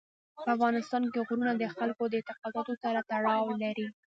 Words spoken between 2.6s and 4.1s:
سره تړاو لري.